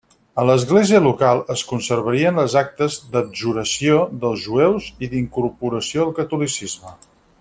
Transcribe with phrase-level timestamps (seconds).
[0.43, 6.97] A l'Església local es conservarien les actes d'abjuració dels jueus i d'incorporació al catolicisme.